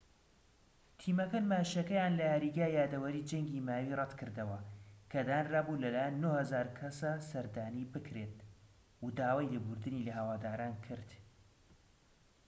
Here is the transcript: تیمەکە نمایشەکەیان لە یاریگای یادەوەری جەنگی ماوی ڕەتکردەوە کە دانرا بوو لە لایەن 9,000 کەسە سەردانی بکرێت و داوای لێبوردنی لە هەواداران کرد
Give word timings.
تیمەکە 0.99 1.39
نمایشەکەیان 1.45 2.13
لە 2.19 2.23
یاریگای 2.31 2.77
یادەوەری 2.79 3.27
جەنگی 3.29 3.65
ماوی 3.67 3.97
ڕەتکردەوە 3.99 4.59
کە 5.11 5.19
دانرا 5.27 5.61
بوو 5.65 5.81
لە 5.83 5.89
لایەن 5.95 6.15
9,000 6.23 6.67
کەسە 6.79 7.11
سەردانی 7.29 7.89
بکرێت 7.93 8.37
و 9.03 9.07
داوای 9.19 9.51
لێبوردنی 9.53 10.05
لە 10.07 10.11
هەواداران 10.19 10.75
کرد 10.85 11.09